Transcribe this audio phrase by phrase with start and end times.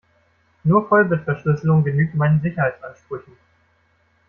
[0.63, 3.37] Nur Vollbitverschlüsselung genügt meinen Sicherheitsansprüchen.